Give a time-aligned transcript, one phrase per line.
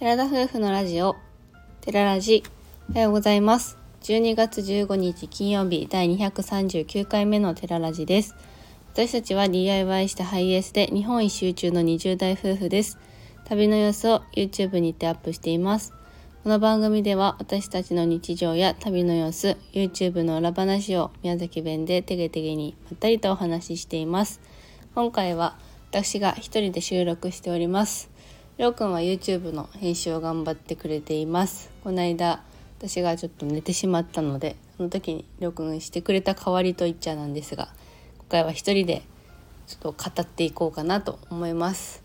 [0.00, 1.14] 寺田夫婦のラジオ
[1.82, 2.42] 寺ラジ
[2.88, 3.76] おはようございます。
[4.00, 8.34] 12月15日金曜日第239回目の寺ラジです。
[8.94, 12.96] 私たちは DIY したハイエースで日本一周中の20代夫婦です。
[13.44, 15.92] 旅の様子を YouTube にてアップしています。
[16.44, 24.40] この番組では私たちの日常や旅の様子 YouTube の裏話を宮崎弁でてげてげにまったりとお話ししています。
[24.94, 25.58] 今回は
[25.90, 28.09] 私が一人で収録しております。
[28.58, 31.70] りょうくんは YouTube の編集を頑張ってくれています。
[31.82, 32.42] この間
[32.78, 37.68] 私がちょっと寝てしまったのでその時にりょうくんしてくれた代わりと言っちゃなんですが
[38.18, 39.02] 今回は一人で
[39.66, 42.02] ちょっと語っていこうかなと思います。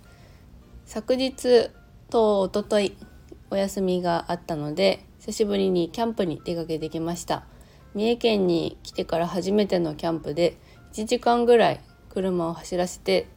[0.86, 1.70] 昨日
[2.10, 2.96] とおととい
[3.50, 7.46] お休みがあったので久しぶりにキャンプに出かけてきました。
[7.94, 10.58] 三重県に来てから初めてのキャンプで
[10.94, 13.28] 1時間ぐらい車を走らせて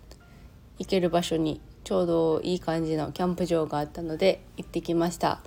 [0.78, 5.40] 行ける場所にちょうどいい感じのキャンプ場があったので行ってきました。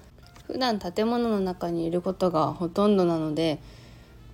[0.48, 3.59] 普段建物の中にいることがほとんどなので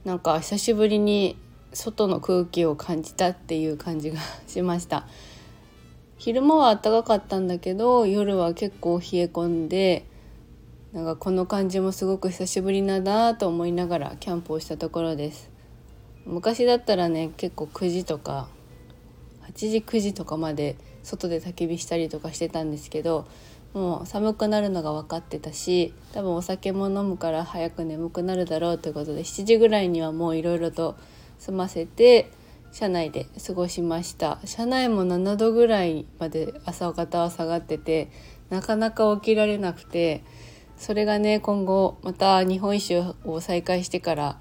[0.05, 1.35] なんか久しぶりに
[1.73, 5.05] 外の空気を感じたっていう感じがしました。
[6.17, 10.05] 昼間は暖かかったんだけど夜は結構冷え込んで
[10.93, 15.49] なんかこの感じもすごく久しぶりなだと思いながらキャンプをしたところです。
[16.25, 18.47] 昔だったらね結構9時とか
[19.51, 20.77] 8時9時とかまで
[21.07, 23.25] 外で焚き火したりとかしてたんですけど
[23.73, 30.95] もう寒くなるのが分かってたし多分お酒も飲むから早く眠くなるだろうということで7時ぐらいにはもういろいろと
[31.39, 32.31] 済ませて
[32.71, 34.39] 車内で過ごしました。
[34.43, 38.09] 車内も7度ぐらいまで朝方は下がってて
[38.49, 40.23] なかなか起きられなくて
[40.77, 44.39] それがね今後また日本一周を再開してから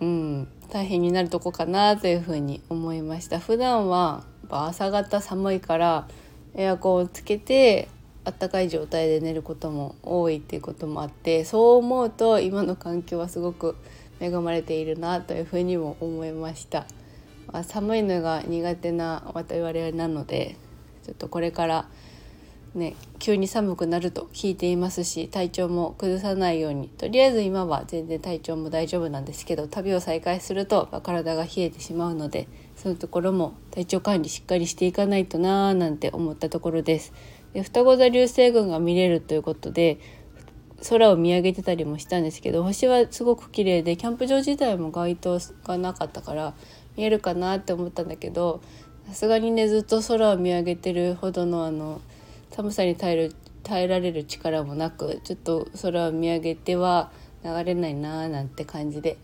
[0.00, 3.38] うん大変になるとこかなというふうに思いました。
[3.38, 6.08] 普段は朝方寒いから
[6.54, 7.88] エアコンをつけて
[8.24, 13.76] あったかい状態で寝ることも多いっていうこともあってそう思うと今の環境はすごく
[14.20, 16.86] 恵まれているなというふうにも思いました、
[17.52, 20.56] まあ、寒いのが苦手な我々なので
[21.04, 21.88] ちょっとこれから
[22.76, 37.12] ね急に寒くなると聞いていますし体調も崩さないようにとりあえず今は全然体調も大丈夫なんですけど旅を再開すると体が冷えてしまうのでそういうところも体調管理しっかりしていかないとなーなんて思ったところです。
[37.52, 39.98] で双子座流星群が見れるということで
[40.88, 46.54] 空を見上げてたりもしたんですけど星はすごく綺麗でキャンプ場自体も街灯がなかったから
[46.96, 48.60] 見えるかなって思ったんだけど
[49.08, 52.00] さすがにねずっと空を見上げてるほどのあの
[52.56, 53.34] 寒さに耐える
[53.64, 57.10] 耐えられる力もなくちょっと空を見上げては
[57.44, 59.18] 流れないなーなんて感じで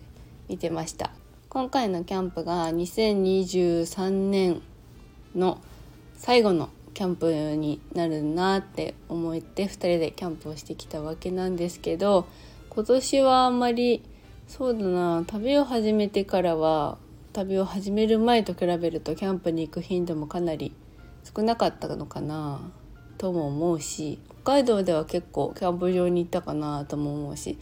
[0.51, 1.13] 見てました。
[1.49, 4.61] 今回のキャンプが2023年
[5.35, 5.63] の
[6.15, 12.27] 最後のキャンプになるなって思って2人でキャンプをしてきたわけなんですけど
[12.69, 14.03] 今年はあんまり
[14.47, 16.99] そうだな旅を始めてからは
[17.33, 20.75] 旅を始める前と比べるとキャンプに行く頻度もかなり
[21.35, 22.61] 少なかったのかな
[23.19, 27.59] とも思うし北海道では結構キャンプ場に行ったかなとも思うし。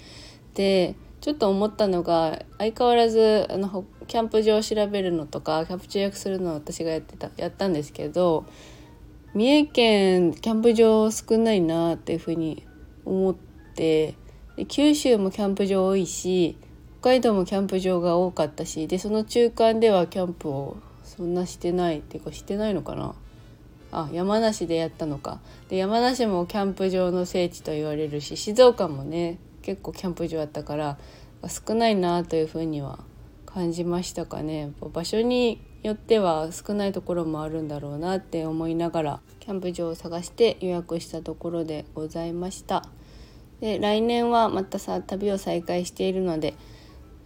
[0.55, 8.47] でちょっと思ったのが相変わらずあのキャンプ場を調べるのとかキャンプ中約するのを私がやってたやったんですけど
[9.35, 12.67] 三重県キャンプ場少ないなっていうふうに
[13.05, 13.35] 思っ
[13.75, 14.17] て
[14.69, 16.57] 九州もキャンプ場多いし
[17.01, 23.15] 北海道もキャンプ場が多かったしでその中間ではキャンプをそんなしてないっていうかしてないのかな。
[23.93, 25.41] あ山梨でやったのか。
[25.69, 30.99] で山梨もキャンプ場の聖地と言われるし静岡もね結構キャンプ場あったから
[31.49, 33.01] 少ないなというふうには
[33.47, 34.73] 感じましたかね。
[34.93, 42.85] 場所によっては少ないところもあるんだろうなって思いながらキャンプ場を探して予約したところでございました。
[43.61, 46.55] で来年はまたさ旅を再開しているので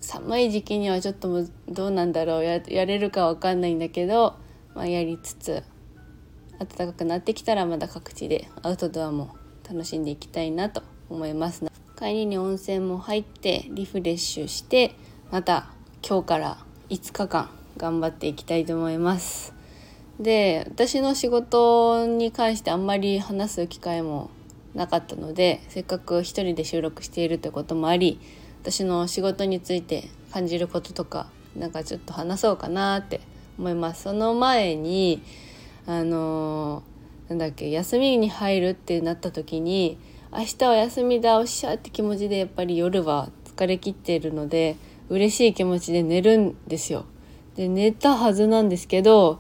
[0.01, 4.37] 寒い時期にはちょっとどうなんだろうやれるかわかんないんだけど、
[4.75, 5.63] まあ、やりつつ
[6.59, 9.37] 暖かくなってきたらまだ各地でアウトドアも
[9.69, 11.65] 楽しんでいきたいなと思います
[11.99, 14.95] 帰りに温泉も入ってリフレッシュして
[15.31, 15.69] また
[16.07, 16.59] 今日から
[16.91, 19.55] 5日間頑張っていきたいと思います。
[20.21, 24.31] で私の仕事に関してあんまり話す機会も
[24.75, 28.21] なかったのでせっかく一人で収録しているということもあり
[28.63, 33.21] 私の仕事について感じることとかなんかちょっと話そうかなって
[33.59, 34.05] 思います。
[34.05, 35.23] その前に
[35.87, 39.99] あのー、なんだっけ休みに入るってなった時に
[40.33, 44.77] 明日は休みだおっしゃって気持ちでやっぱり夜は疲れきっているので
[45.09, 47.05] 嬉しい気持ちで寝るんですよ。
[47.55, 49.39] で寝たはずなんですけど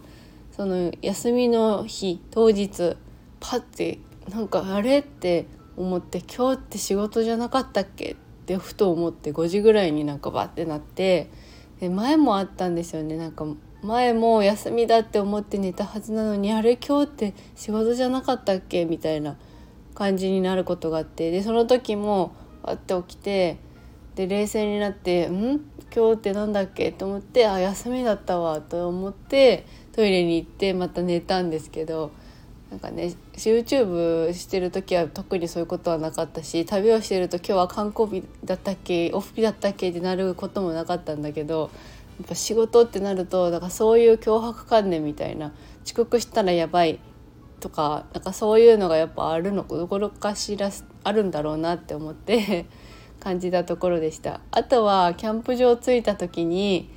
[0.52, 2.96] その休みの日当日
[3.40, 3.98] パッて
[4.30, 8.12] なんかあれって思って今日って仕事じゃなかったっけ？
[8.12, 8.16] っ
[8.46, 11.30] てふと思って5時ぐらいになんかバッてなって
[11.80, 13.46] で前もあったんですよねなんか
[13.84, 19.36] 前も休みだって思って寝たはずなのにあれ今日って仕事じゃなかったっけみたいな
[19.94, 23.58] 感じになることがあってでその時もバッて起きて
[24.14, 25.60] で冷静になって「ん？
[25.94, 32.10] 今日って何だっけ?」と思って「あ休みだったわ」と思ってトイレに行ってまた寝たんですけど
[32.70, 39.10] なんかね YouTube してる時は特にそういうことはなかったし旅をしてると今日は観光日だったっけ？
[39.12, 39.90] オフ日だったっけ？
[39.90, 41.70] ってなることもなかったんだけど
[42.18, 45.52] やっぱ仕事ってなるとだからそういう脅迫観念みたいな
[45.84, 47.00] 遅刻したらやばい
[47.60, 50.70] とかなんかそういうのがやっぱあるのどころかしら
[51.02, 52.66] あるんだろうなって思って
[53.20, 54.40] 感じたところでした。
[54.50, 56.90] あとはキャンプ場着いた時に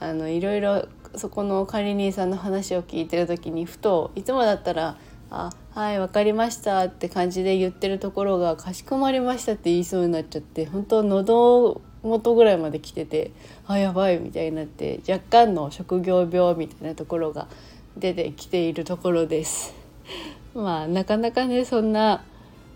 [0.00, 4.96] あのいろいろそこの管理人さんの話を聞いてる時にふといつもだったら
[5.30, 13.30] 「あはい分かりました」って感じで言ってるところが「かしこまりました」って言いそうになっちゃって本当喉元ぐらいまで来てて
[13.66, 17.48] あやばいみたいになって若干の職業病みたいなところが
[17.96, 19.74] 出てきているところです。
[20.54, 22.22] まあなかなかねそんな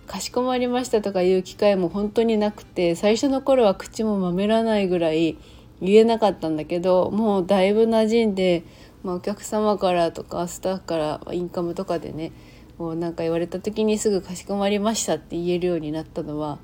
[0.06, 5.38] かしこまりましたとかいう機会も本当になくて最初の頃は口もまめらないぐらい
[5.80, 8.64] 言えなかったんだけどもうだいぶ馴染んで、
[9.02, 12.32] まあ、お客様からとかスタッフからインカムとかでね
[12.78, 16.58] もうなんか言われた時にすぐ「かしこまりました」って言えるようになったのは、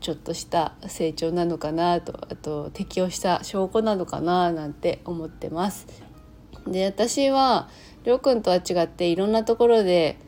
[0.00, 5.86] ちょっとした成長なのかなとあと適応した証拠なのかななんて思ってます。
[6.66, 7.68] で私は
[8.04, 10.18] りょうくんとは違っていろんなところで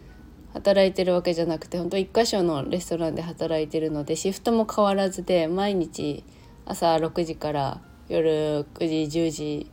[0.52, 6.24] 働いてるわけじゃなくて本当一箇所のレストランで働いてるのでシフトも変わらずで毎日
[6.64, 9.70] 朝6時から夜9時10時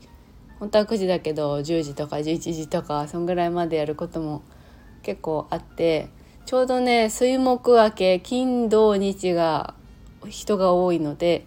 [0.59, 4.43] 本当は9時だけど10時とか11時とかそんぐらいまでやることも
[5.03, 6.09] 結構あって
[6.45, 9.73] ちょうどね水木明け金土日が
[10.29, 11.45] 人が多いので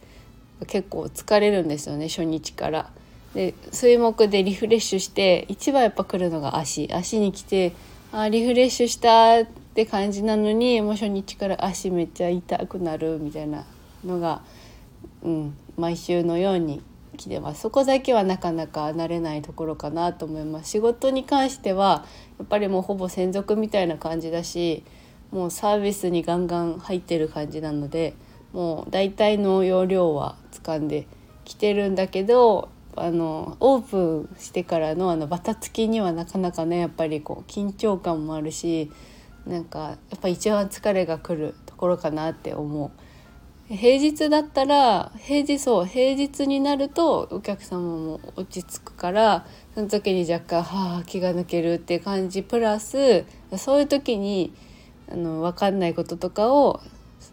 [0.66, 2.90] 結構疲れるんですよね初日から。
[3.34, 7.74] で水木でリフレッシュして一番やっぱ来るのが足足に来て
[8.10, 13.64] あリフレッシュしたって感じなのにもう初日から足めっちゃ痛くなるみたいな
[14.04, 14.40] のが、
[15.22, 16.82] うん、毎週のように
[17.18, 22.06] 来てますそこだけはなかなか慣れないところかなと思います仕事に関しては
[22.38, 24.84] やっぱりもうほぼ専属みたいな感じだし
[25.30, 28.14] もうサービスにガンガン入ってる感じなので
[28.52, 31.06] もう大体の容量は掴んで
[31.44, 38.90] きてるんだけどあのオープンしてからのあのバタつきにはなかなかねやっぱりこう緊張感もあるし
[39.46, 39.78] なんか
[40.10, 42.90] やっぱ一番疲れが来るところかなって思う。
[43.70, 53.26] 平日だったら平日そう平日になるとお客様も落ち着くからその時に若干はあ気が抜けるっていう感じプラス
[53.58, 54.54] そういう時に
[55.12, 56.80] あの分かんないこととかを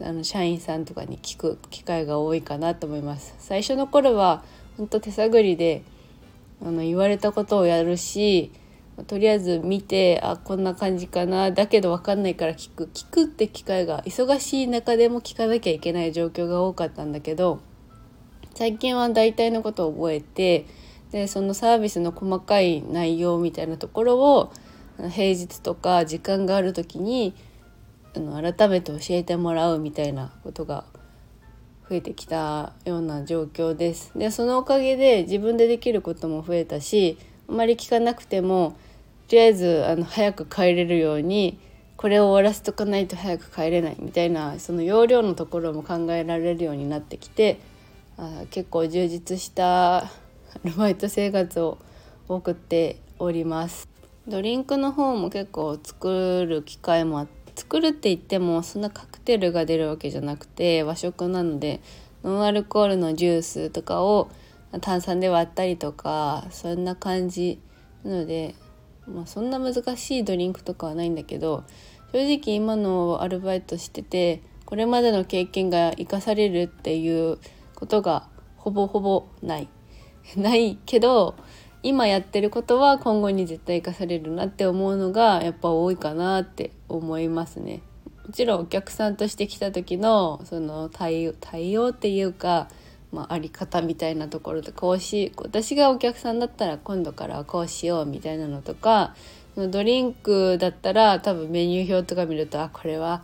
[0.02, 3.34] あの社員さんとかに聞く機会が多いかなと思います。
[3.40, 4.44] 最初の頃は
[4.78, 5.84] 本当手探りで
[6.62, 8.52] あの言われたことをやるし
[9.04, 17.60] とりあえず見てあこんな感じかなだけど分かんないから聞く聞くって機会が忙しい中でも聞かなきゃいけない状況が多かったんだけど
[18.54, 20.66] 最近は大体のことを覚えて
[21.12, 24.52] でそのサービスの細かい内容みたいなところを
[24.98, 27.36] 平日とか時間がある時に
[28.16, 30.86] あの改めて教えてもらうみたいなことが
[31.90, 34.12] 増えてきたような状況です。
[34.18, 37.18] でそのおかげで自分でできることも増えたし
[37.50, 38.76] あまり聞かなくても
[39.28, 41.60] とりあえずあの早く帰れるように
[41.98, 47.60] これを終わらせとかないと早く帰れないみたいなその要領のところも考えられるようになってきて
[48.18, 50.10] あ結構充実したア
[50.64, 51.78] ルバイト生活を
[52.28, 53.88] 送っております。
[54.28, 61.82] ドリンクの方も結構作る機会もあって作るって言ってもそんなカクテルが出るわけじゃなくて和食なので
[62.24, 64.30] ノンアルコールのジュースとかを
[64.82, 67.60] 炭酸で割ったりとかそんな感じ
[68.04, 68.56] なので、
[69.08, 71.64] まあ、そんな難しいドリンクとかはないんだけど
[72.12, 77.38] 正直今のアルバイトしててこれまでの経験が生かされるっていう
[77.76, 78.28] ことが
[78.58, 79.68] ほぼほぼない
[80.36, 81.36] ないけど
[81.84, 87.84] 今やってることは今後に絶対生かされるなって思うのがやっぱ多いかなって思いますね。
[88.26, 92.70] もちろんお客さんとして来た時のその対応対応っていうか、
[93.16, 99.16] まあ、あり方みたいなところでこうし私がお客さんだったら今度からこうしようみたいなのとか
[99.56, 103.24] ドリンクだったら多分メニュー表とか見るとあこれは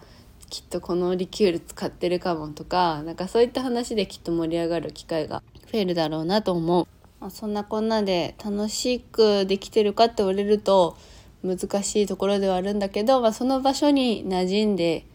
[0.50, 6.88] きっとこのリキュール使ってるかもとかなんかそういった話できっと盛り上がる機会が増えるだろうなと思う。
[7.19, 10.98] まあ、そんなこんなで楽しくできてるかって言われると
[11.43, 15.05] 難しいところではあるんだけど、まあ、その場所に馴染んで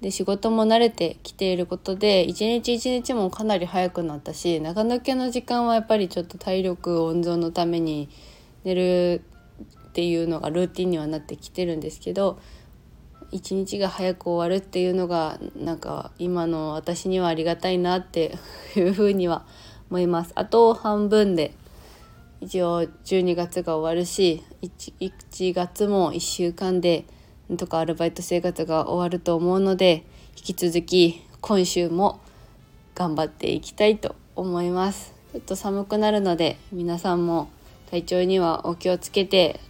[0.00, 8.08] で仕事も慣れてきていることで一日一日もかなり早くなったし長抜けの時間はやっぱりちょっと体力温存のために
[8.64, 9.22] 寝る
[9.88, 12.38] っていうのがルーティンにはなってきてるんですけど
[13.30, 18.38] 一日が早く終わるっていうのがなんか今の私にはありがたいなって
[18.76, 19.44] いうふうには
[19.90, 20.32] 思います。
[20.34, 21.52] あと半分で
[22.40, 27.04] 一応12月が終わるし 1, 1月も1週間で
[27.56, 30.04] とかアルバイト生活が終わると思うので
[30.36, 32.20] 引き続き今週も
[32.94, 35.14] 頑張っていきたいと思います。
[35.32, 37.50] ちょっと寒くなるので皆さんも
[37.90, 39.60] 体調にはお気をつけて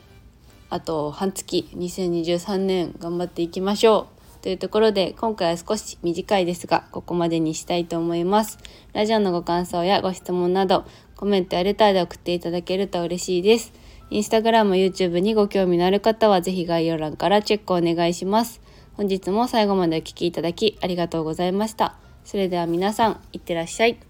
[0.68, 4.20] あと半月2023年頑張っていきましょう。
[4.42, 8.58] というところで今回は少し短いですがここまでにしたいと思います。
[8.94, 10.84] ラジオのご感想やご質問など
[11.16, 13.72] コメントやレターで送っていただけると嬉しいです。
[14.10, 18.60] インスタグラム、YouTube にご興味のある方はぜひ概要欄からチェックお願いします。
[18.94, 21.94] 本日も最後までお聴きいただきありがとうございました。
[22.24, 24.09] それでは皆さんいってらっしゃい。